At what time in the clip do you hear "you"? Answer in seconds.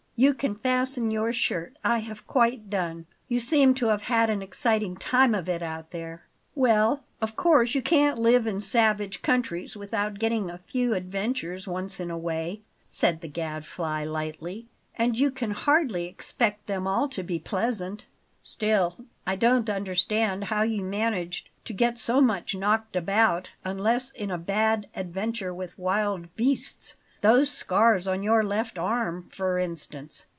0.17-0.35, 3.27-3.39, 7.73-7.81, 15.17-15.31, 20.61-20.83